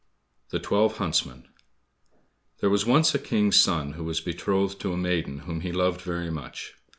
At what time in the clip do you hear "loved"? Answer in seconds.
5.71-6.01